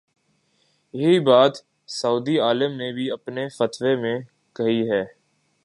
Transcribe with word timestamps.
یہی 0.93 1.19
بات 1.19 1.51
سعودی 1.87 2.39
عالم 2.39 2.71
نے 2.71 2.91
بھی 2.93 3.11
اپنے 3.11 3.47
فتوے 3.49 3.95
میں 3.95 4.19
کہی 4.55 4.89
ہے۔ 4.91 5.03